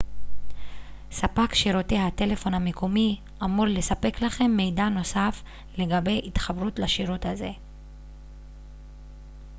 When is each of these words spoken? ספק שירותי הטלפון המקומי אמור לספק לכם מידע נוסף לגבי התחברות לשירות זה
ספק 1.11 1.53
שירותי 1.53 1.97
הטלפון 1.97 2.53
המקומי 2.53 3.19
אמור 3.43 3.65
לספק 3.67 4.21
לכם 4.21 4.51
מידע 4.51 4.89
נוסף 4.89 5.43
לגבי 5.77 6.21
התחברות 6.25 6.79
לשירות 6.79 7.25
זה 7.35 7.51